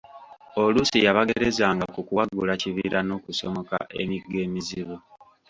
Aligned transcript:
Oluusi 0.61 0.97
yabagerezanga 1.05 1.85
ku 1.93 1.99
kuwagula 2.07 2.53
kibira 2.61 2.99
n'okusomoka 3.07 3.77
emigga 4.01 4.37
emizibu. 4.47 4.95